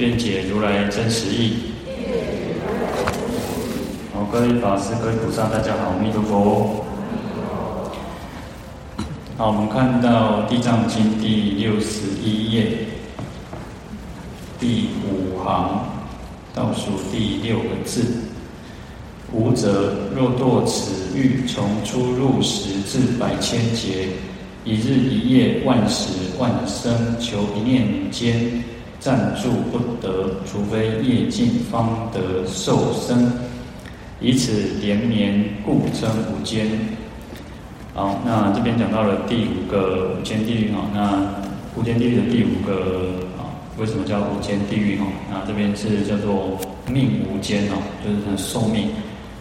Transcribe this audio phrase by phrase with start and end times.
[0.00, 1.52] 愿解如来真实义。
[4.14, 6.86] 好，各位法师、各位菩萨，大家好，弥陀佛。
[9.36, 12.78] 好，我们看到《地藏经》第六十一页
[14.58, 15.84] 第五行
[16.54, 18.22] 倒数第六个字：
[19.34, 24.08] 无者若堕此狱，从出入时至百千劫，
[24.64, 26.08] 一日一夜，万时
[26.38, 28.64] 万生，求一念间。
[29.00, 33.32] 暂住不得，除非业尽方得受生，
[34.20, 34.52] 以此
[34.82, 36.68] 连绵，故称无间。
[37.94, 41.18] 好，那这边讲到了第五个无间地狱哈，那
[41.74, 45.06] 无间地狱的第五个啊，为什么叫无间地狱哈？
[45.30, 48.90] 那这边是叫做命无间哦，就是它寿命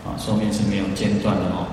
[0.06, 1.68] 啊，寿命是没有间断的哦。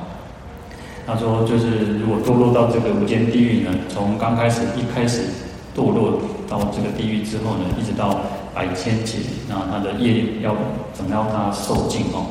[1.07, 5.23] 他说，就是如果堕落到这个无间地狱呢，从刚开始一开始
[5.73, 6.21] 堕落。
[6.49, 8.21] 到这个地狱之后呢，一直到
[8.55, 10.55] 百千劫，那他的业要
[10.97, 12.27] 等到他受尽哦。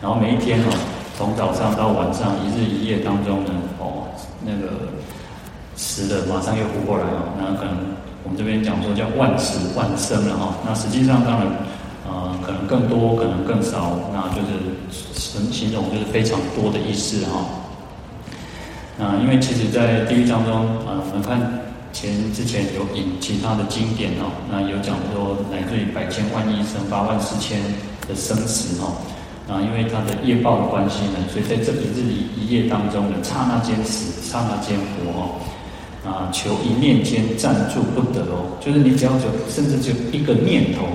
[0.00, 0.68] 然后每一天哦，
[1.16, 4.08] 从早上到晚上，一日一夜当中呢，哦，
[4.44, 4.90] 那个
[5.76, 7.30] 死的马上又活过来哦。
[7.38, 7.76] 那可能
[8.24, 10.54] 我们这边讲说叫万死万生了哈。
[10.66, 11.46] 那实际上当然，
[12.08, 17.44] 呃，可能更多，可能更少，那就是形形容就是非常多的意思哈。
[18.98, 21.61] 那因为其实在地狱当中，呃，我们看。
[21.92, 27.60] 前之前有引其他的经典哦，那有讲说乃至于百千万亿生八万四千
[28.08, 28.96] 的生死哦，
[29.46, 35.22] 那，因为他的业报的关系呢，所以在这一日一夜当中的，刹那间死，刹那间活哦，
[36.04, 40.86] 啊，求一念间暂住不得哦，就是你只要就甚至就一个念头，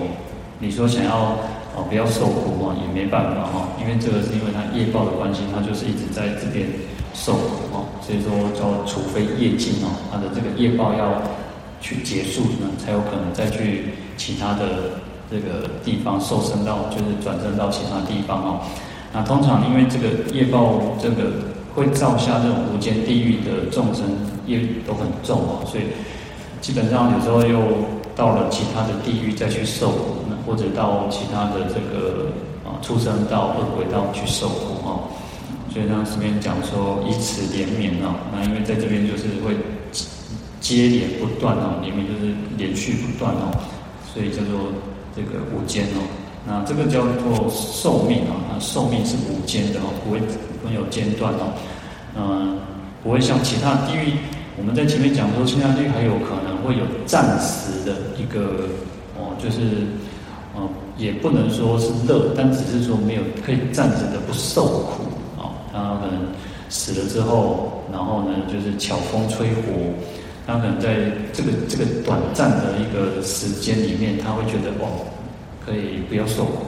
[0.60, 1.38] 你说想要
[1.76, 6.66] 哦不要受苦哦，也没办法哦，因为这个是因为他业报的关系，他就是一直在这边。
[7.14, 7.67] 受苦，
[8.08, 11.22] 所以说叫除非业尽哦，他的这个业报要
[11.82, 14.96] 去结束呢，才有可能再去其他的
[15.30, 18.62] 这个地方受生到，就是转生到其他地方哦。
[19.12, 24.06] 那通常因为这个业报，这个会造下这种无间地狱的众生
[24.46, 25.84] 业都很重哦，所以
[26.62, 27.60] 基本上有时候又
[28.16, 32.32] 到了其他的地狱再去受苦，或者到其他的这个
[32.64, 35.12] 啊畜生道、恶鬼道去受苦哦。
[35.78, 39.54] 所以他这边讲说以此连绵哦，那因为在这边就是会
[40.60, 43.54] 接连不断哦，连绵就是连续不断哦，
[44.12, 44.74] 所以叫做
[45.16, 46.02] 这个无间哦。
[46.48, 50.20] 那这个叫做寿命啊，那寿命是无间的哦，不会
[50.66, 51.54] 没有间断哦。
[52.18, 52.58] 嗯，
[53.04, 54.14] 不会像其他地狱，
[54.58, 58.66] 我们在前面讲说，其他地狱还有可能会有暂时的一个
[59.14, 59.86] 哦，就是
[60.56, 60.68] 哦，
[60.98, 65.04] 也不能说是乐，但只是说没有可以暂时的不受苦。
[65.72, 66.28] 他可能
[66.70, 69.94] 死了之后，然后呢，就是巧风吹拂，
[70.46, 75.06] 他可能在这个这个短暂的一个时间里面，他会觉得哦，
[75.66, 76.66] 可以不要受苦。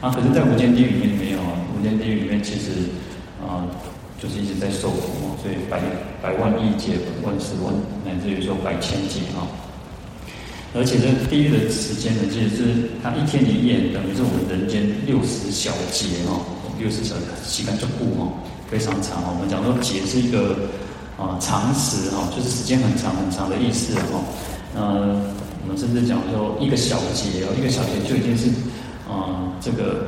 [0.00, 2.90] 啊，可是，在无间地狱里面没有啊，无间地狱里面其实
[3.40, 3.66] 啊，
[4.20, 5.78] 就是一直在受苦嘛，所以百
[6.20, 7.72] 百万亿劫、万十万，
[8.04, 9.46] 乃至于说百千劫啊。
[10.74, 12.64] 而且这地狱的时间呢，其实是
[13.02, 16.51] 它一天一夜，等于是我们人间六十小劫哦。
[16.82, 17.14] 六十小
[17.46, 18.32] 时间就过哦，
[18.68, 19.30] 非常长哦。
[19.30, 20.68] 我们讲说劫是一个
[21.16, 24.18] 啊长时哈，就是时间很长很长的意思哈。
[24.74, 25.14] 呃，
[25.62, 28.50] 我们甚至讲说一个小劫哦，一个小劫就已经是
[29.08, 30.06] 啊这个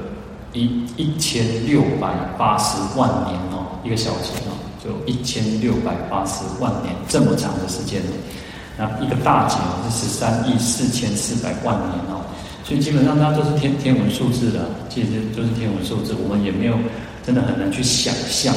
[0.53, 8.03] 一一千六百八十万年哦，一个小劫哦，就一千六百八十万年这么长的时间。
[8.77, 12.14] 那一个大劫是十三亿四千四百万年哦。
[12.65, 16.75] 所以基本上它都是天天文数字的，其实就是天文数字，我们也没有
[17.23, 18.55] 真的很难去想象，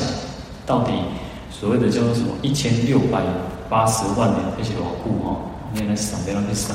[0.65, 0.93] 到底
[1.51, 3.21] 所谓的叫做什么一千六百
[3.69, 5.37] 八十万年这些牢固哈，
[5.73, 6.73] 你也来想，不要去想。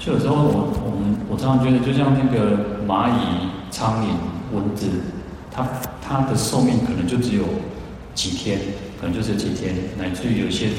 [0.00, 4.08] 就有时候我我们我常常觉得，就像那个蚂蚁、苍蝇、
[4.52, 4.86] 蚊子，
[5.52, 5.64] 它
[6.02, 7.44] 它的寿命可能就只有
[8.14, 8.58] 几天，
[9.00, 10.70] 可能就是几天，乃至于有些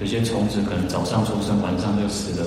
[0.00, 2.46] 有些虫子可能早上出生，晚上就死了。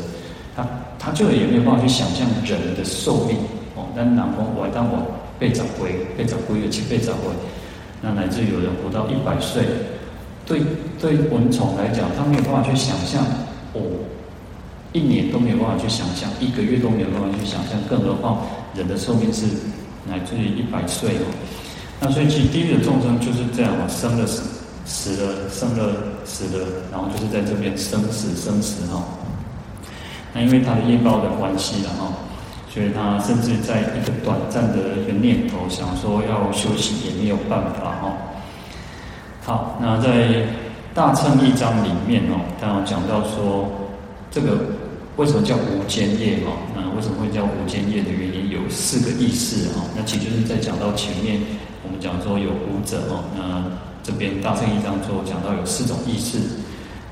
[0.56, 0.66] 它
[0.98, 3.38] 他就也没有办法去想象人的寿命
[3.76, 5.06] 哦，但南风我当我
[5.40, 7.30] 被找回，被找回，有七被找回，
[8.02, 9.64] 那乃至有人活到一百岁，
[10.46, 10.62] 对
[11.00, 13.24] 对蚊虫来讲，他没有办法去想象
[13.74, 13.82] 哦，
[14.94, 18.46] 一年都没有办法去想象，一个月都没有办法去想象，更何况
[18.76, 19.46] 人的寿命是
[20.08, 21.26] 乃至于一百岁哦。
[22.00, 24.44] 那所以其实地狱的众生就是这样哦，生了死，
[24.86, 29.04] 死了生了死了，然后就是在这边生死生死哈。
[30.34, 32.12] 那因为他的业报的关系了哈，
[32.70, 38.18] 所以他甚至在一个短暂的一个念头，想说要休息也没有办法哈。
[39.44, 40.46] 好，那在
[40.94, 43.70] 大乘一章里面哦，刚刚讲到说
[44.32, 44.58] 这个
[45.18, 46.52] 为什么叫无间业哈？
[46.76, 49.86] 那为什么会叫无间业的原因有四个意思哈。
[49.96, 51.40] 那其实就是在讲到前面。
[51.86, 53.62] 我们讲说有五者哦，那
[54.02, 56.40] 这边大乘一章做讲到有四种意思。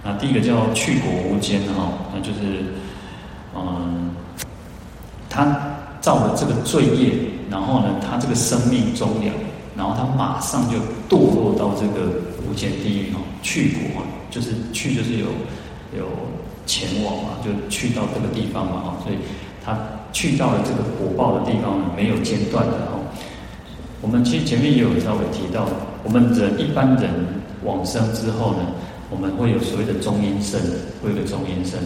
[0.01, 2.71] 那第一个叫去果无间哈，那就是
[3.55, 4.11] 嗯，
[5.29, 5.45] 他
[5.99, 7.13] 造了这个罪业，
[7.49, 9.31] 然后呢，他这个生命终了，
[9.75, 10.77] 然后他马上就
[11.09, 12.11] 堕落到这个
[12.47, 13.19] 无间地狱哦。
[13.41, 15.25] 去国、啊就是去就是有
[15.97, 16.05] 有
[16.65, 19.15] 前往嘛，就去到这个地方嘛哈，所以
[19.65, 19.77] 他
[20.13, 23.03] 去到了这个火报的地方呢，没有间断的哦。
[24.01, 25.65] 我们其实前面也有稍微提到，
[26.03, 27.11] 我们人一般人
[27.63, 28.59] 往生之后呢，
[29.09, 30.61] 我们会有所谓的中阴身，
[31.03, 31.77] 会有个中阴身。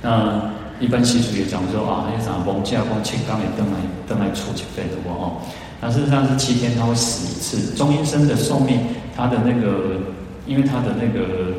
[0.00, 0.40] 那
[0.80, 5.40] 一般习俗也讲说啊，那啥蒙家光七刚也登来登来出去飞的哦。
[5.80, 7.74] 那事实上是七天他会死一次。
[7.74, 8.80] 中阴身的寿命，
[9.16, 10.00] 他的那个，
[10.46, 11.54] 因为他的那个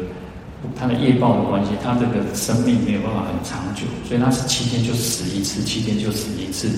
[0.77, 6.69] 他的业报的关系，他这个生命没有办法很长久，所以他是七天就死一次，七天就死一次。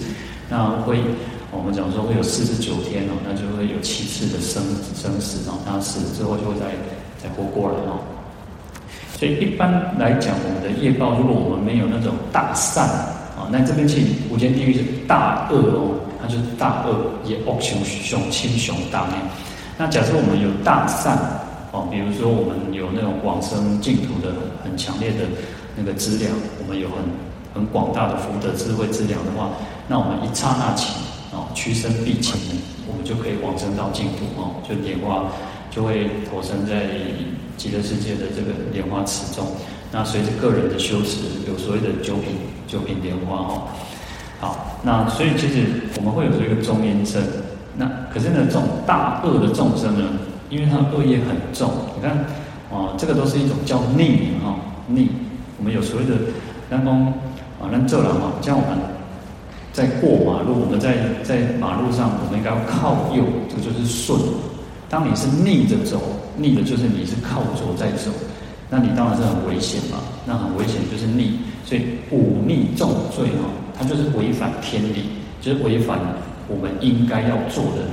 [0.50, 1.00] 那会。
[1.54, 4.64] 我们讲说会有四十九天哦，那就会有七次的生
[4.96, 6.72] 生死哦，那死之后就会再
[7.22, 8.00] 再活过来哦。
[9.22, 12.90] 所以一般来讲，我们的业报，如果我们没有那种大善
[13.38, 14.02] 啊，那这边去
[14.32, 19.22] 无间地狱是大恶哦，它就是大恶也恶熊熊亲熊大念。
[19.78, 21.16] 那假设我们有大善
[21.72, 24.34] 哦，比如说我们有那种往生净土的
[24.64, 25.30] 很强烈的
[25.76, 26.98] 那个资粮，我们有很
[27.54, 29.52] 很广大的福德智慧资粮的话，
[29.88, 30.98] 那我们一刹那起。
[31.32, 32.36] 哦，屈身毕请，
[32.90, 35.24] 我们就可以往生到净土哦，就莲花
[35.72, 36.86] 就会投生在
[37.58, 39.48] 极乐世界的这个莲花池中。
[39.92, 42.36] 那随着个人的修持，有所谓的九品
[42.68, 43.64] 九品莲花哦。
[44.40, 45.66] 好，那所以其实
[45.98, 47.24] 我们会有这个中阴身。
[47.78, 50.10] 那可是呢，这种大恶的众生呢，
[50.50, 52.12] 因为他的恶业很重，你看
[52.70, 54.56] 啊，这个都是一种叫逆哈
[54.88, 55.10] 逆。
[55.58, 56.16] 我们有所谓的
[56.70, 57.08] 南风
[57.60, 58.78] 啊，那这了嘛，像我们。
[59.74, 64.20] 在过马路，我们在在马路上，我们应该要靠右，这个就是顺。
[64.92, 66.02] 当你是逆着走，
[66.36, 68.12] 逆的就是你是靠左在走，
[68.70, 69.98] 那你当然是很危险嘛。
[70.26, 73.50] 那很危险就是逆，所以忤逆重罪哈，
[73.80, 75.06] 它就是违反天理，
[75.40, 75.98] 就是违反
[76.50, 77.84] 我们应该要做的。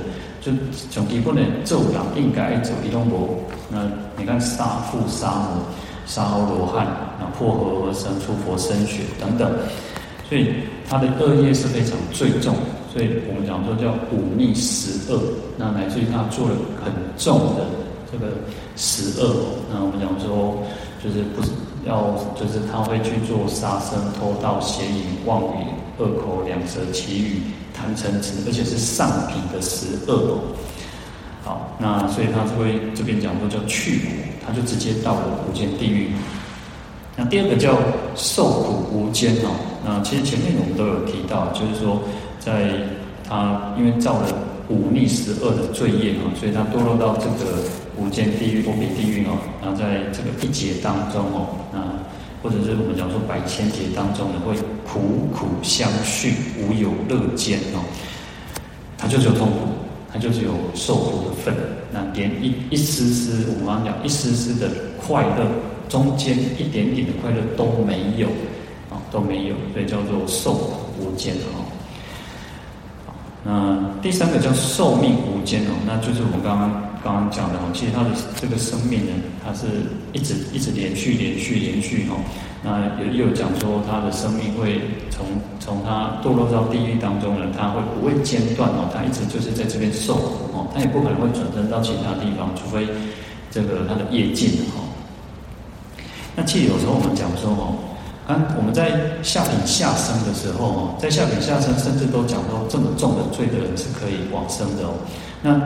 [0.41, 0.51] 就
[0.91, 3.29] 从基本的做人应该走一通罗，
[3.69, 3.79] 那
[4.17, 5.61] 你看杀父杀母，
[6.05, 6.85] 杀罗汉，
[7.19, 9.49] 那破和合生出佛身血等等。
[10.29, 10.45] 所以
[10.87, 12.53] 他的恶业是非常最重，
[12.93, 15.19] 所以我们讲说叫忤逆十恶，
[15.57, 16.55] 那乃至于他做了
[16.85, 17.65] 很重的
[18.11, 18.27] 这个
[18.75, 19.35] 十恶。
[19.73, 20.61] 那我们讲说，
[21.03, 21.41] 就是不
[21.89, 25.65] 要，就是他会去做杀生、偷盗、邪淫、妄语、
[25.97, 27.41] 恶口、两舌、綺语、
[27.73, 30.37] 贪嗔痴，而且是上品的十恶。
[31.43, 34.01] 好，那所以他就会这边讲说叫去，
[34.45, 36.11] 他就直接到了无间地狱。
[37.19, 37.77] 那第二个叫
[38.15, 39.51] 受苦无间哦，
[39.83, 42.01] 那其实前面我们都有提到，就是说，
[42.39, 42.71] 在
[43.27, 44.27] 他因为造了
[44.69, 47.59] 忤逆十恶的罪业哦，所以他堕落到这个
[47.97, 51.83] 无间地狱、波比地狱哦，然后在这个一劫当中哦，那
[52.41, 54.55] 或者是我们讲说百千劫当中呢，会
[54.87, 57.83] 苦苦相续，无有乐见哦，
[58.97, 59.67] 他就是有痛苦，
[60.13, 61.53] 他就是有受苦的份，
[61.91, 64.71] 那连一一丝丝，我们刚刚讲一丝丝的
[65.05, 65.45] 快乐。
[65.89, 68.27] 中间一点点的快乐都没有，
[68.89, 70.53] 啊，都没有，所以叫做受
[70.99, 71.65] 无间哦。
[73.43, 76.69] 那第三个叫寿命无间哦，那就是我们刚刚
[77.03, 79.65] 刚刚讲的哦，其实他的这个生命呢，它是
[80.13, 82.19] 一直一直连续连续连续哦。
[82.61, 85.25] 那也有讲说他的生命会从
[85.57, 88.91] 从他堕落到地狱当中呢，他会不会间断哦？
[88.93, 92.85] 他一直就是在这边受苦哦，他也不可能会转生到其他地方，除非
[93.49, 94.83] 这个他的业尽哈。
[96.39, 97.75] 那其实有时候我们讲说哦，
[98.25, 104.93] 刚我们在下品下生的时候哦，在下品下生甚至都讲说这么重的罪的人是可以往生的哦。
[105.41, 105.59] 那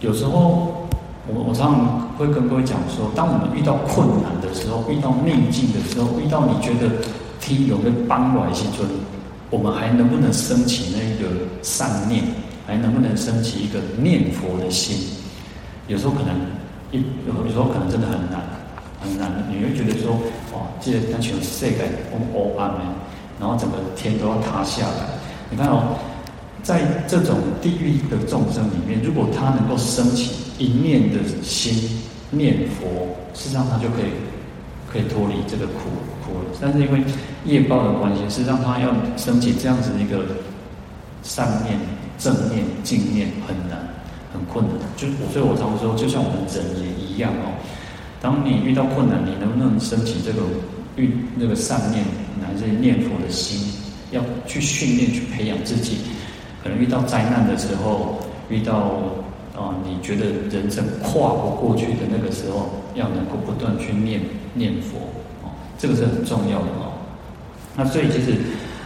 [0.00, 0.84] 有时候
[1.26, 7.00] 我我常常会跟各位讲说，当我们遇到困难的时候，遇到逆境的时候，遇到你觉得
[7.40, 8.84] 天有个帮来时阵，
[9.48, 11.32] 我们还能不能升起那个
[11.62, 12.22] 善念，
[12.66, 14.98] 还能不能升起一个念佛的心？
[15.88, 16.36] 有时候可能
[16.92, 18.44] 一有时候可能真的很难。
[19.04, 20.14] 很难，你会觉得说，
[20.52, 22.80] 哇，这个那全世界都黑暗的，
[23.38, 25.20] 然后整个天都要塌下来。
[25.50, 25.96] 你看哦，
[26.62, 34.10] 在这种地狱的众生里面，如果他能够升起一念的心念佛，事实上他就可以
[34.90, 35.90] 可以脱离这个苦
[36.24, 36.44] 苦了。
[36.60, 37.04] 但是因为
[37.44, 40.24] 业报的关系，事实上他要升起这样子一个
[41.22, 41.78] 善念、
[42.18, 43.78] 正念、净念很难，
[44.32, 44.78] 很困难。
[44.96, 47.52] 就所以我常说，就像我们人也一样哦。
[48.24, 50.40] 当你遇到困难，你能不能升起这个
[50.96, 52.02] 遇那个善念，
[52.40, 53.70] 乃至念佛的心，
[54.12, 55.98] 要去训练、去培养自己。
[56.62, 58.94] 可能遇到灾难的时候，遇到
[59.54, 64.18] 啊、你觉得人生跨不过去的那个时候，要能够不断去念
[64.54, 64.96] 念佛
[65.42, 66.96] 哦，这个是很重要的哦。
[67.76, 68.38] 那所以其实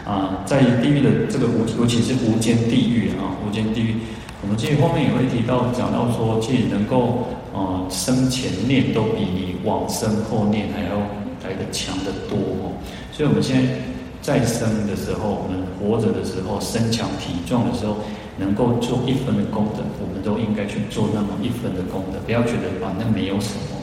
[0.04, 3.94] 啊、在地狱的这个无，尤其是无间地狱啊，无间地狱，
[4.42, 7.28] 我们其实后面也会提到讲到说，其实能够。
[7.58, 10.94] 哦，生前念都比你往生后念还要
[11.42, 12.78] 来得强得多哦。
[13.10, 17.96] 所以，我们现在在生的时候，我们活着的时候，身强体壮的时候，
[18.38, 23.74] 能够做一分的功德，我们都应该去做那么一分的功德，不要觉得啊，那没有什么。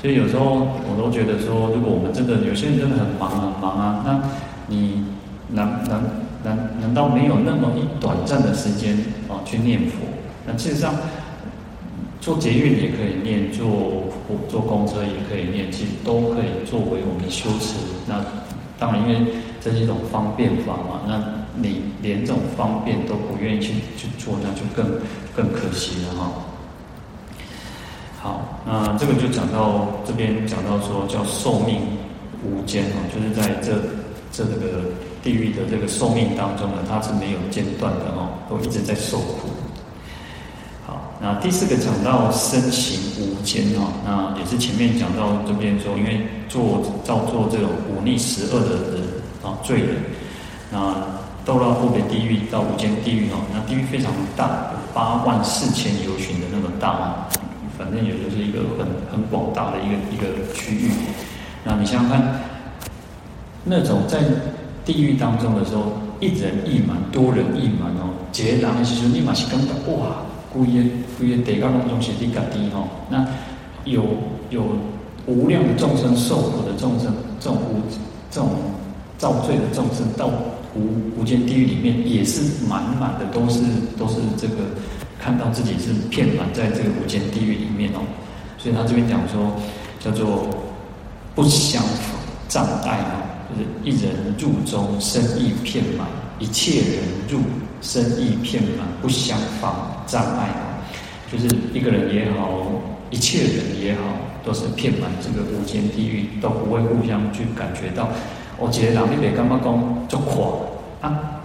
[0.00, 4.22] 所以有时候我都觉得说，如果我们真的有些人真的很忙很忙啊，那
[4.68, 5.04] 你
[5.50, 6.00] 难难
[6.42, 8.96] 难难道没有那么一短暂的时间
[9.28, 10.06] 啊去念佛？
[10.46, 10.94] 那事实上。
[12.26, 14.02] 坐捷运也可以念，坐
[14.48, 17.76] 坐公车也可以念，其实都可以作为我们修持。
[18.04, 18.20] 那
[18.80, 21.02] 当然，因为这是一种方便法嘛。
[21.06, 21.22] 那
[21.54, 24.98] 你连这种方便都不愿意去去做，那就更
[25.36, 26.32] 更可惜了哈。
[28.20, 31.78] 好，那这个就讲到这边，讲到说叫寿命
[32.42, 33.78] 无间哦，就是在这
[34.32, 34.82] 这个
[35.22, 39.48] 地狱的这个寿命当中呢，它是没有间断的哦，都一直在受苦。
[41.18, 49.02] 那第四个讲到身形无间哦，那也是前面讲到这边说，因为做造作这种忤逆十恶的人
[49.42, 49.96] 啊罪人，
[50.70, 50.94] 那
[51.42, 57.04] 到了后边地狱到无间地狱哦，那地狱非常大，有八万四千由旬的那么大哦，
[57.78, 60.90] 反正也就是一个很很广大的一个一个区域。
[61.64, 62.40] 那你想想看，
[63.64, 64.20] 那种在
[64.84, 70.08] 地狱当中的时候，一人一满，多人一满哦，劫狼其实立马是根本哇。
[70.52, 70.82] 故业
[71.18, 73.26] 故业得高中学地高低哈，那
[73.84, 74.04] 有
[74.50, 74.62] 有
[75.26, 77.82] 无量的众生受苦的众生，这种无
[78.30, 78.50] 这种
[79.18, 80.28] 造罪的众生，到
[80.74, 83.60] 无无间地狱里面也是满满的，都是
[83.98, 84.54] 都是这个
[85.18, 88.00] 看到自己是骗满在这个无间地狱里面哦，
[88.56, 89.52] 所以他这边讲说
[90.00, 90.46] 叫做
[91.34, 91.82] 不相
[92.48, 96.06] 障碍啊，就是一人入中生意骗满，
[96.38, 97.40] 一切人入。
[97.80, 100.48] 身意片满，不相妨障碍，
[101.30, 102.62] 就是一个人也好，
[103.10, 104.00] 一切人也好，
[104.44, 108.08] 都是片满这个无间地狱，都不会互相去感觉到。
[108.58, 111.40] 我觉得人你别干嘛讲做垮啊，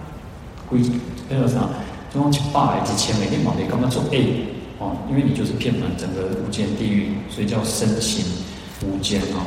[0.68, 0.80] 归
[1.28, 1.60] 那个啥，
[2.10, 4.46] 总共一百几千个，你冇得干嘛做 A
[4.78, 8.24] 哦，因为你就是片满整个无间地狱，所以叫身形
[8.82, 9.44] 无间哦。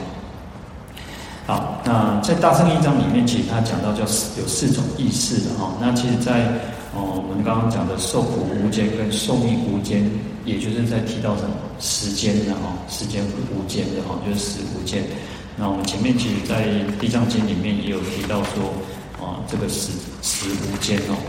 [1.47, 5.73] 好，那在大乘义章里面，其实他讲到叫有四种意识的哈。
[5.79, 6.51] 那其实，在
[6.95, 10.09] 哦，我们刚刚讲的受苦无间跟受命无间，
[10.45, 13.21] 也就是在提到什么时间的哈，时间
[13.51, 15.03] 无间的哈，就是时无间。
[15.57, 16.65] 那我们前面其实，在
[16.99, 18.71] 地藏经里面也有提到说，
[19.19, 21.19] 啊，这个时时无间哦，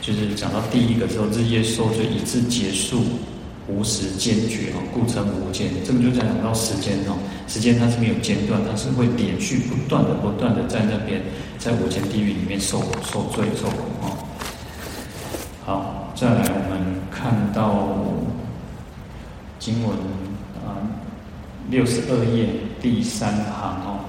[0.00, 3.02] 就是讲到第一个之后，日夜受罪以至结束，
[3.66, 5.70] 无时间绝哦，故称无间。
[5.84, 11.20] 这个就在讲到时间哦，时间它是没有间断，它是会连续不断的、不断的在那边，
[11.58, 12.78] 在无间地狱里面受
[13.10, 14.23] 受罪受苦哦。
[15.66, 17.96] 好，再来我们看到
[19.58, 19.96] 经文
[20.62, 20.76] 啊，
[21.70, 22.50] 六十二页
[22.82, 24.00] 第三行哦，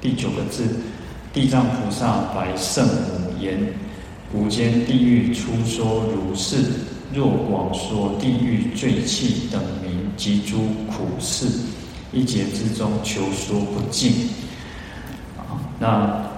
[0.00, 0.76] 第九个字，
[1.32, 3.74] 地藏菩萨白圣母言：
[4.32, 6.58] 无间地狱初说如是，
[7.12, 10.58] 若广说地狱罪气等名及诸
[10.92, 11.48] 苦事，
[12.12, 14.28] 一劫之中求说不尽。
[15.36, 16.31] 啊，那。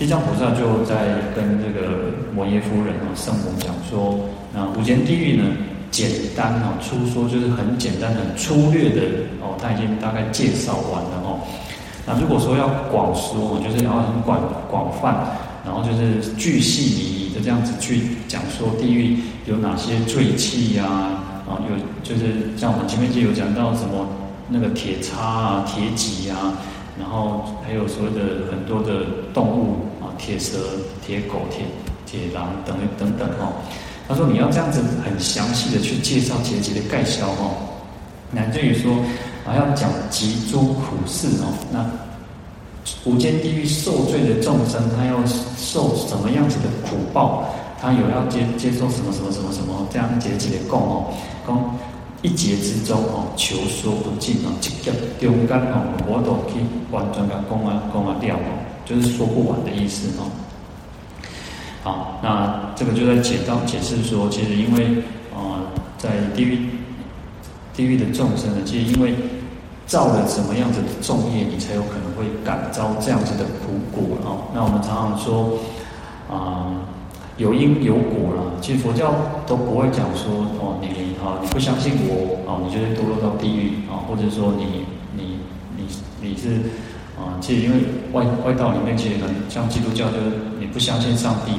[0.00, 0.96] 地藏菩萨就在
[1.36, 4.18] 跟这个摩耶夫人啊圣母讲说，
[4.54, 5.44] 那无间地狱呢，
[5.90, 9.02] 简单哦，粗说就是很简单、很粗略的
[9.42, 11.40] 哦，他已经大概介绍完了哦。
[12.06, 14.40] 那如果说要广说，就是要很广
[14.70, 20.86] 广泛，然后就是巨细靡遗的这样子去讲说地狱有哪些罪器呀，
[21.46, 24.08] 啊，有就是像我们前面就有讲到什么
[24.48, 26.54] 那个铁叉啊、铁戟啊。
[27.00, 30.58] 然后还有所谓的很多的动物啊，铁蛇、
[31.04, 31.64] 铁狗、铁
[32.06, 33.52] 铁狼等等等哦。
[34.06, 37.56] 他说你要这样子很详细的去介绍节节的概销哦，
[38.30, 38.92] 乃至于说
[39.44, 41.50] 还要讲极诸苦事哦。
[41.72, 41.84] 那
[43.04, 45.24] 无间地狱受罪的众生，他要
[45.56, 47.44] 受什么样子的苦报？
[47.80, 51.06] 他有要接接受什么什么什么什么这样节节的供哦，
[51.46, 51.56] 供
[52.22, 60.28] 一劫之中哦，求说不尽哦，一劫中间哦，我都可以完全的供啊供啊掉哦，就是说不完的意思哦。
[61.82, 65.02] 好，那这个就在解到解释说，其实因为
[65.34, 65.60] 呃，
[65.96, 66.68] 在地狱
[67.74, 69.14] 地狱的众生呢，其实因为
[69.86, 74.42] 造了什么样子的重业，你才有可能会感遭这样子的苦果哦。
[74.54, 75.58] 那我们常常说
[76.28, 76.36] 啊。
[76.36, 76.74] 呃
[77.40, 79.14] 有因有果了，其实佛教
[79.46, 80.88] 都不会讲说哦，你
[81.24, 84.84] 啊你不相信我啊，你就会堕落到地狱啊，或者说你
[85.16, 85.40] 你
[85.74, 85.88] 你
[86.20, 86.60] 你是
[87.16, 87.80] 啊，其实因为
[88.12, 91.52] 外外道里面其实很像基督教，就是你不相信上帝，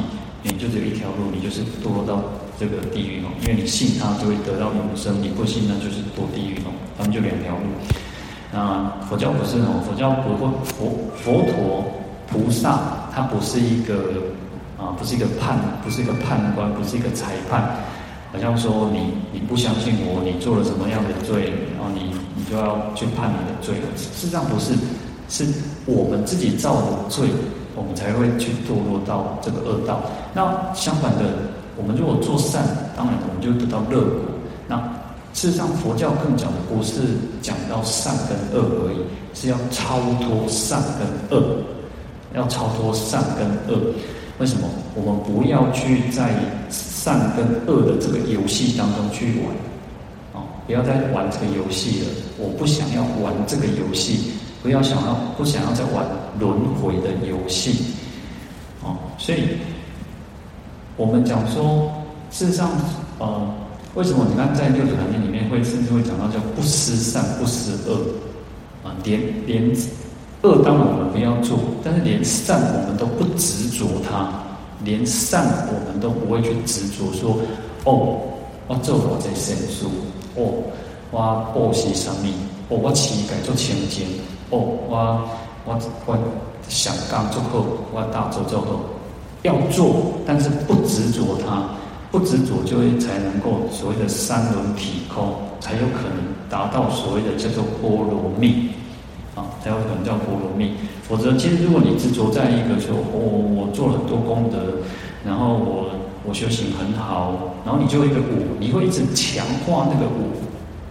[0.43, 2.21] 你就只有一条路，你就是堕落到
[2.59, 7.65] 这个地狱哦，因为你信他就会得到永生，你不信那就是堕地狱哦，他们就两条路。
[8.53, 11.89] 那佛教不是哦，佛教不会佛佛陀
[12.29, 14.29] 菩萨，他不是一个。
[14.81, 17.61] 啊，不是一个判，不是一个判官，不是一个裁判，
[18.33, 23.75] 好像说你你不相信我，你做了什么样的罪，然后你你就要去判你的罪。
[23.95, 24.73] 事实上不是，
[25.29, 25.45] 是
[25.85, 27.29] 我们自己造的罪，
[27.75, 30.01] 我们才会去堕落到这个恶道。
[30.33, 31.25] 那相反的，
[31.77, 32.63] 我们如果做善，
[32.97, 34.19] 当然我们就得到乐果。
[34.67, 34.77] 那
[35.33, 37.01] 事实上，佛教更讲的不是
[37.39, 38.97] 讲到善跟恶而已，
[39.33, 41.57] 是要超脱善跟恶，
[42.33, 43.93] 要超脱善跟恶。
[44.41, 46.33] 为什么我们不要去在
[46.71, 49.53] 善跟恶的这个游戏当中去玩？
[50.33, 52.07] 哦，不要再玩这个游戏了。
[52.39, 54.31] 我不想要玩这个游戏，
[54.63, 56.03] 不要想要不想要再玩
[56.39, 57.93] 轮回的游戏。
[58.81, 59.41] 哦，所以
[60.97, 61.91] 我们讲说，
[62.31, 62.71] 事实上，
[63.19, 63.47] 呃，
[63.93, 69.71] 为什么你看在六祖坛经里面会甚至会讲到叫不思善不思恶啊，连连。
[70.43, 74.27] 恶当我们不要做，但是连善我们都不执着它，
[74.83, 77.37] 连善我们都不会去执着说，
[77.83, 78.17] 哦，
[78.67, 79.85] 我做了这善事，
[80.35, 80.51] 哦，
[81.11, 82.27] 我布施什么，
[82.69, 84.07] 哦，我乞改做清净，
[84.49, 84.57] 哦，
[84.89, 85.21] 我
[85.65, 86.17] 我我
[86.67, 88.79] 想干做好，我大做做好，
[89.43, 89.93] 要做，
[90.25, 91.69] 但是不执着它，
[92.09, 96.17] 不执着就会才能够所谓的三轮体空，才有可能
[96.49, 98.69] 达到所谓的叫做波罗蜜。
[99.35, 100.73] 啊，才有可能叫波罗蜜。
[101.07, 104.57] 否则，其实如果你执着在一个说，我、哦、我做了很多功德，
[105.25, 105.91] 然后我
[106.23, 110.35] 我修行很好，然后你就一个我，你会一直强化那个我，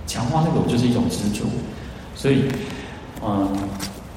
[0.07, 1.45] 强化那个我就是一种执着。
[2.15, 2.45] 所以，
[3.25, 3.49] 嗯，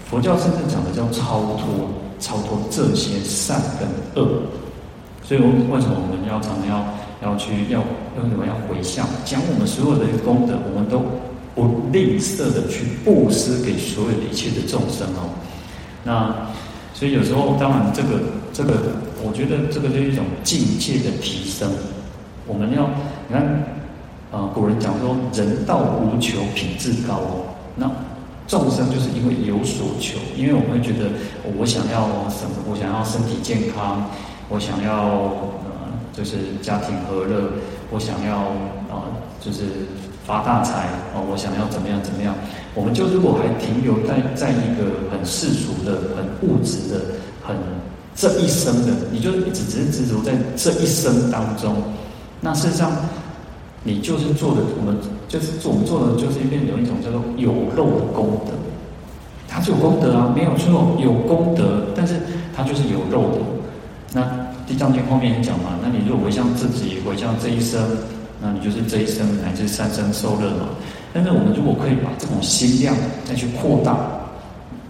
[0.10, 1.88] 佛教真正讲的叫超脱，
[2.20, 4.44] 超脱这些善跟恶。
[5.24, 6.84] 所以，我为什么我们要常常要
[7.24, 7.80] 要去要
[8.16, 11.04] 要什么要回向，讲我们所有的功德，我们都。
[11.56, 15.30] 不吝啬的去布施给所有的一切的众生哦，
[16.04, 16.36] 那
[16.96, 18.20] 所以有时候当然这个
[18.52, 18.74] 这个，
[19.24, 21.70] 我觉得这个是一种境界的提升。
[22.48, 22.90] 我们要
[23.28, 23.44] 你看
[24.32, 27.90] 啊，古人讲说人道无求品质高哦，那
[28.48, 31.12] 众生就是因为有所求，因为我们会觉得
[31.56, 34.10] 我想要什么，我想要身体健康，
[34.50, 34.92] 我想要
[35.64, 37.52] 呃就是家庭和乐，
[37.92, 38.40] 我想要
[38.90, 39.06] 啊
[39.40, 39.60] 就是。
[40.26, 41.22] 发大财哦！
[41.30, 42.34] 我想要怎么样怎么样？
[42.74, 47.00] 我们就如果还停留在在一个很世俗的、很物质的、
[47.44, 47.56] 很
[48.16, 51.76] 这一生的，你就一直只是执着在这一生当中。
[52.40, 52.92] 那事实上，
[53.84, 58.54] 你就是做的，我们就是做我们做的，就是一边有一种叫做有漏的功德。
[59.48, 62.16] 它是有功德啊，没有错，有功德，但是
[62.56, 63.40] 它就是有漏的。
[64.14, 64.22] 那
[64.66, 67.80] 《地藏经》后面也讲嘛，那你如果回向自己，回向这一生。
[68.44, 70.68] 那你就是这一生乃至三生受乐嘛。
[71.14, 73.96] 但是我们如果可以把这种心量再去扩大，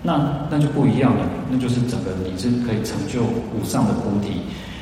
[0.02, 1.24] 那那就不一样了。
[1.52, 3.22] 那就是整个你是可以成就
[3.54, 4.42] 无上的菩提，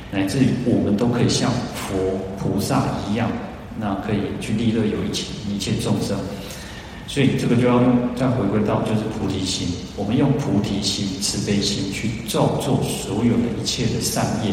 [0.10, 1.98] 乃至于我们都可以像佛
[2.40, 3.30] 菩萨一样，
[3.78, 6.18] 那可以去利乐有一切一切众生。
[7.08, 14.52] 所以这个就要用再回归到就是菩提心，我们用菩提心、慈悲心去造作所有的一切的善业。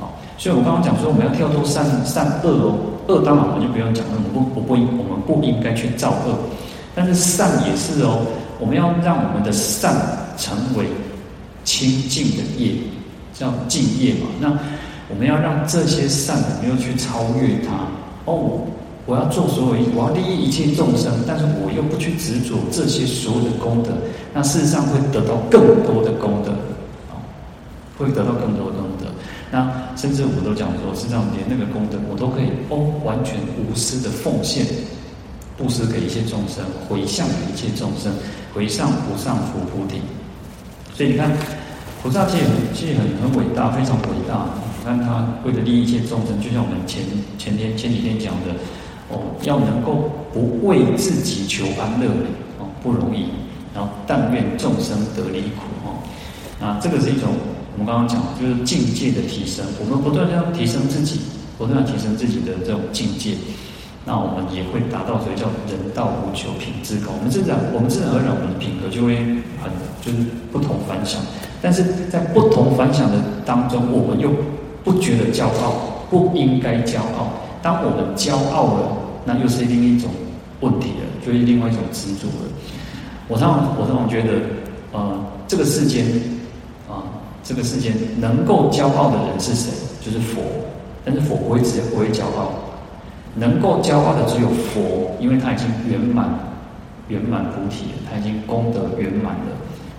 [0.00, 2.74] 啊所以我刚刚讲说，我们要跳脱善善恶哦，
[3.08, 6.34] 恶当然我们就不用讲了，我们不我不应我们不应该去造恶，
[6.94, 8.26] 但是善也是哦，
[8.58, 9.94] 我们要让我们的善
[10.36, 10.86] 成为
[11.64, 12.72] 清净的业，
[13.32, 14.26] 叫净业嘛。
[14.40, 14.48] 那
[15.08, 17.86] 我们要让这些善，我们要去超越它
[18.24, 18.60] 哦。
[19.04, 23.90] 我要做所有，我要利益一切众生，但是我又不去执着这些所有的功德，
[24.32, 26.52] 那事实上会得到更多的功德
[27.10, 27.18] 啊，
[27.98, 28.91] 会得到更多的功德。
[29.52, 34.64] 那甚至我们都讲说，实际上连那个功德我都可以哦，完全无私的奉献，
[35.58, 38.10] 布施给一切众生，回向给一切众生，
[38.54, 40.00] 回向无上佛菩提。
[40.94, 41.30] 所以你看，
[42.02, 44.48] 菩萨其实很其实很很伟大，非常伟大。
[44.80, 47.02] 你看他为了利益一切众生，就像我们前
[47.36, 48.56] 前天前几天讲的，
[49.10, 52.08] 哦，要能够不为自己求安乐，
[52.58, 53.26] 哦，不容易。
[53.74, 56.00] 然后但愿众生得离苦，哦，
[56.58, 57.30] 那这个是一种
[57.72, 59.64] 我们刚刚讲，就是境界的提升。
[59.80, 61.20] 我们不断要提升自己，
[61.58, 63.34] 不断要提升自己的这种境界。
[64.04, 69.14] 那我们也会达到所谓叫人道无求品质高，我们自然我们自然而然我们的品格就会
[69.62, 69.70] 很
[70.02, 71.20] 就是不同凡响，
[71.62, 74.28] 但是在不同凡响的当中，我们又
[74.82, 77.30] 不觉得骄傲，不应该骄傲。
[77.62, 80.10] 当我们骄傲了，那又是另一种
[80.60, 82.50] 问题了，就是另外一种执着了。
[83.28, 84.32] 我常我常觉得，
[84.90, 86.04] 呃，这个世间，
[87.42, 89.70] 这个世间能够骄傲的人是谁？
[90.00, 90.42] 就是佛，
[91.04, 92.50] 但是佛不会只不会骄傲。
[93.34, 96.28] 能够骄傲的只有佛，因为他已经圆满
[97.08, 99.56] 圆满菩提了，他已经功德圆满了。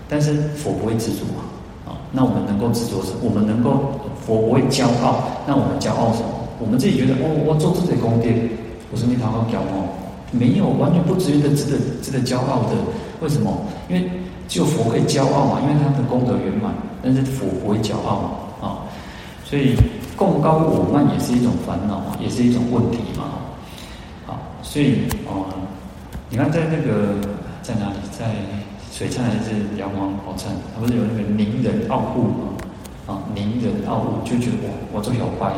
[0.08, 1.42] 但是佛不会执着啊，
[1.88, 3.16] 啊，那我们能够执着什么？
[3.22, 6.28] 我们能够佛不会骄傲，那我们骄傲什么？
[6.60, 8.28] 我们自己觉得哦，我做自己的功德，
[8.92, 9.88] 我是你好好骄傲，
[10.30, 12.76] 没有完全不值得值得值得骄傲的。
[13.20, 13.50] 为什么？
[13.88, 14.08] 因为
[14.48, 18.20] 只有佛可以骄傲嘛，因为他的功德圆满，但是佛不会骄傲
[18.60, 18.78] 嘛，啊，
[19.44, 19.76] 所以。
[20.16, 23.24] 贡高我慢也是一种烦恼，也是一种问题嘛。
[24.24, 25.42] 好，所以啊、
[26.30, 27.18] 你看在那个
[27.62, 28.30] 在哪里，在
[28.92, 32.54] 水忏还是阳光宝忏，他不是有那个宁人傲物吗？
[33.08, 35.50] 啊，宁人傲物就觉得我我做小白，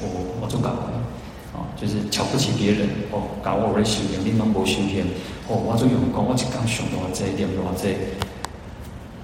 [0.00, 0.06] 我
[0.40, 0.97] 我做搞啊，
[1.80, 5.04] 就是瞧不起别人哦，搞我的修行，你们没修行
[5.48, 7.94] 哦，我做用功，我就刚想到这一点，我这。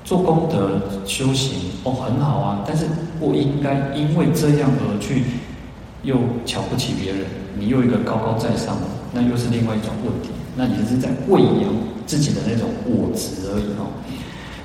[0.05, 2.85] 做功德修行哦，很好啊，但是
[3.19, 5.25] 不应该因为这样而去
[6.03, 7.23] 又瞧不起别人，
[7.59, 8.77] 你又一个高高在上，
[9.13, 10.29] 那又是另外一种问题。
[10.55, 11.73] 那你是在喂养
[12.07, 13.89] 自己的那种我执而已哦。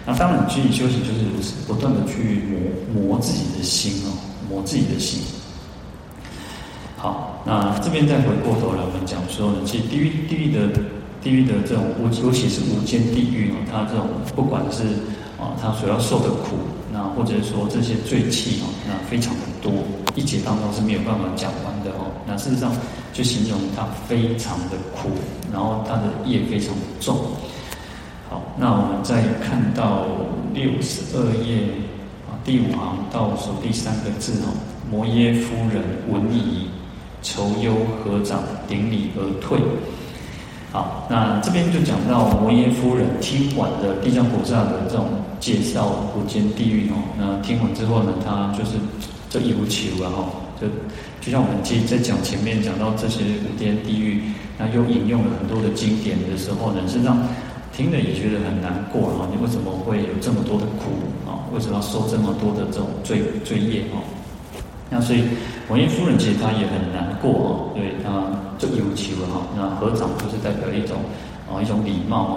[0.06, 2.44] 那当然，去修行就是如此，不断的去
[2.94, 4.12] 磨磨自己的心哦，
[4.50, 5.22] 磨自己的心。
[7.00, 10.68] 好，那这边再回过头来，我们讲说呢，其实地狱地狱的
[11.24, 14.84] 地狱的这种无，尤其是无间地狱哦，它这种不管是
[15.40, 16.58] 啊，他所要受的苦，
[16.92, 19.72] 那或者说这些罪气哦，那非常的多，
[20.14, 22.12] 一节当中是没有办法讲完的哦。
[22.28, 22.70] 那事实上
[23.14, 25.08] 就形容他非常的苦，
[25.54, 27.16] 然后他的业非常的重。
[28.30, 30.04] 好，那我们再看到
[30.54, 31.64] 六十二页
[32.28, 34.52] 啊，第五行倒数第三个字哦，
[34.92, 35.82] 摩耶夫人
[36.12, 36.68] 闻已，
[37.22, 39.60] 愁忧合掌顶礼而退。
[40.72, 45.08] 好，那这边就讲到摩耶夫人听完了地藏菩萨的这种
[45.40, 48.78] 介绍无间地狱哦，那听完之后呢，他就是
[49.30, 50.30] 这一无求啊哈，
[50.62, 50.68] 就
[51.20, 54.22] 就像我们在讲前面讲到这些无间地狱，
[54.60, 57.18] 那又引用了很多的经典的时候呢，实际上
[57.74, 60.94] 听了也觉得很难过啊，你为什么会有这么多的苦
[61.26, 61.50] 啊？
[61.52, 63.98] 为什么要受这么多的这种罪罪业啊？
[64.90, 65.24] 那所以
[65.68, 68.10] 摩耶夫人其实她也很难过哦，对她。
[68.60, 70.98] 就有求了哈，那合掌就是代表一种
[71.48, 72.36] 啊一种礼貌啊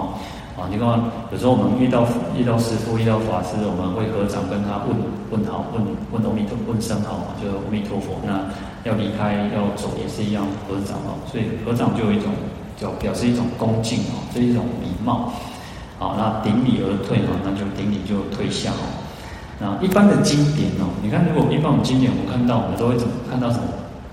[0.55, 0.87] 啊，你看
[1.33, 4.95] 有时候我们遇到遇到师父遇到法师，我们会合掌跟他问
[5.31, 8.15] 问好问问阿弥陀问声好嘛，就阿弥陀佛。
[8.25, 8.39] 那
[8.89, 12.31] 要离开要走也是一样合掌哦，所以合掌就有一种
[12.79, 15.33] 就表示一种恭敬哦，这是一种礼貌。
[15.99, 19.02] 好，那顶礼而退嘛，那就顶礼就退下哦。
[19.63, 23.63] 那一般的经典哦，你看如果一般我们经典我们看到我们都会怎么看到什么？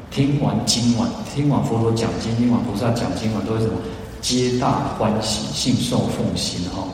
[0.08, 3.72] 听完经文，听完佛陀讲经，听完菩萨讲经文，都会什么？
[4.20, 6.86] 皆大欢喜，信受奉行哈。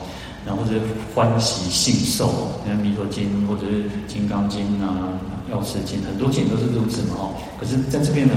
[0.47, 0.81] 然后是
[1.13, 2.29] 欢喜信受，
[2.65, 5.19] 像《弥陀经》或者是《金刚经》啊，
[5.53, 7.31] 《药师经》，很多经都是如此嘛哈。
[7.61, 8.35] 可是在这边呢，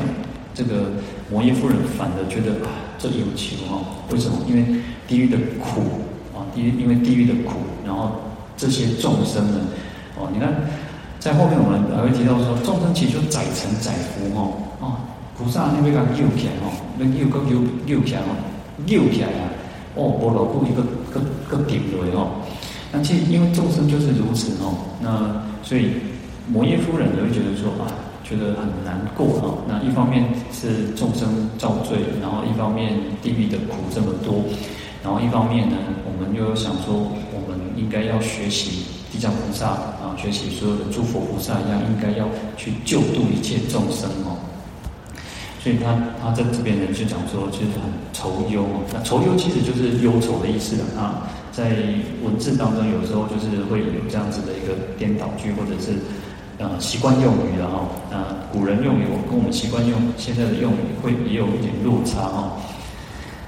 [0.56, 0.92] 这个
[1.30, 3.80] 摩耶夫人反而觉得啊，这有求哈。
[4.12, 4.38] 为什么？
[4.48, 5.82] 因为地狱的苦
[6.36, 8.12] 啊，地狱因为地狱的苦，然后
[8.58, 9.60] 这些众生呢，
[10.20, 10.54] 哦，你看。
[11.20, 14.96] 在后面我们还会提到说，众生其实就载沉载浮哦，哦，
[15.36, 18.32] 菩萨那边刚救起来哦，那救个救救起来哦，
[18.88, 19.52] 救起来啊，
[19.96, 20.80] 哦，波罗库一个
[21.12, 21.20] 个
[21.52, 22.40] 个顶雷哦，
[22.94, 24.72] 那其实因为众生就是如此哦，
[25.04, 25.92] 那所以
[26.48, 27.92] 摩耶夫人也会觉得说啊，
[28.24, 31.28] 觉得很难过哦，那一方面是众生
[31.58, 34.40] 造罪，然后一方面地狱的苦这么多，
[35.04, 35.76] 然后一方面呢，
[36.08, 38.86] 我们又想说，我们应该要学习。
[39.20, 44.40] 地藏菩萨啊，学习所有的诸佛菩萨一样，应该要去救度一切众生哦。
[45.62, 48.66] 所以他他在这边呢就讲说，就是很愁忧。
[48.94, 51.28] 那愁忧其实就是忧愁的意思了啊。
[51.52, 51.76] 在
[52.24, 56.00] 文字当中，有时候就是会有这样子的一个颠倒句，或者是
[56.58, 57.90] 呃习惯用语的哈。
[58.10, 62.54] 那古人用语跟我们习惯用现在的用语会也有一点落差哈。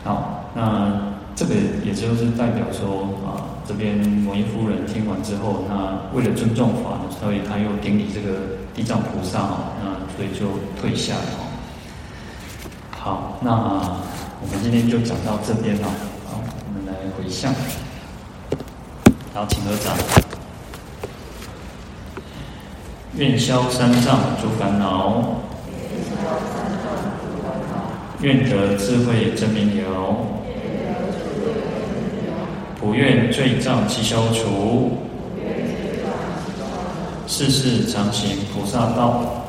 [0.03, 0.99] 好，那
[1.41, 10.45] 这个也就是代表说啊，这边摩耶夫人听完之后，那为了尊重法，所以他又顶礼这个地藏菩萨啊，那所以就
[10.79, 11.21] 退下了。
[12.91, 13.49] 好，那
[14.39, 15.87] 我们今天就讲到这边了。
[16.29, 17.51] 好，我们来回向。
[19.33, 19.97] 然后，请合掌。
[23.15, 25.41] 愿消三障诸烦恼，
[28.21, 30.15] 愿得智慧真明了，
[32.79, 34.97] 普愿罪障即消除，
[37.27, 39.45] 世世常行菩萨道。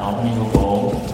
[0.00, 1.07] 阿弥陀佛。